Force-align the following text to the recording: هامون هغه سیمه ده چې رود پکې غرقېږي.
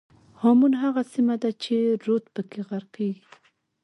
هامون 0.41 0.73
هغه 0.83 1.01
سیمه 1.13 1.35
ده 1.41 1.49
چې 1.63 1.75
رود 2.05 2.23
پکې 2.33 2.61
غرقېږي. 2.69 3.25